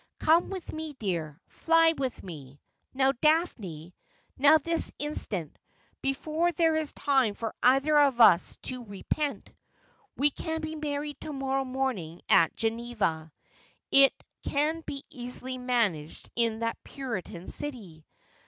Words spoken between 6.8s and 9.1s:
time for either of us to re